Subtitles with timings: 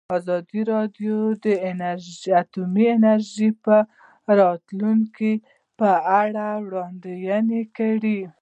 [0.17, 1.45] ازادي راډیو د
[2.41, 3.67] اټومي انرژي د
[4.39, 5.33] راتلونکې
[5.79, 5.89] په
[6.21, 8.19] اړه وړاندوینې کړې.